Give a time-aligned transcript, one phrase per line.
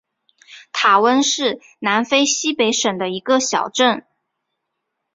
[0.73, 4.03] 塔翁是南非西北省的一个小镇。